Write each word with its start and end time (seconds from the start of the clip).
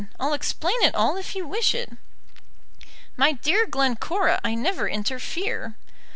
I'll 0.19 0.33
explain 0.33 0.81
it 0.81 0.95
all 0.95 1.15
if 1.15 1.35
you 1.35 1.45
wish 1.45 1.75
it." 1.75 1.93
"My 3.17 3.33
dear 3.33 3.67
Glencora, 3.67 4.41
I 4.43 4.55
never 4.55 4.89
interfere." 4.89 5.75